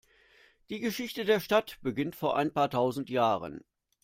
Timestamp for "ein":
2.35-2.51